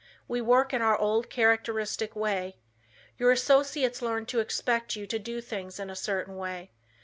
[0.27, 2.55] We work in our old characteristic way.
[3.19, 6.71] Your associates learn to expect you to do things in a certain way.